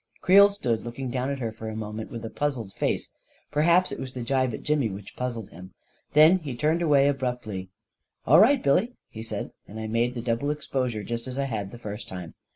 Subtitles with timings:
[0.19, 3.11] Creel stood looking down at her for a moment with a puzzled face—
[3.51, 5.75] perhaps it was the jibe at Jimmy which puzzled him!—
[6.13, 7.69] then he turned away abruptly."
[8.25, 11.43] All right, Billy/' he said, and I made the dou ble exposure, just as I
[11.45, 12.33] had the first time.